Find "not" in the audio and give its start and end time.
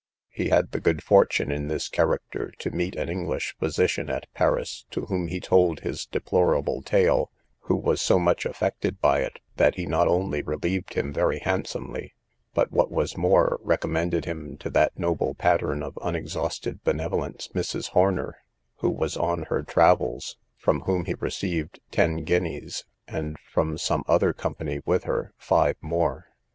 9.85-10.07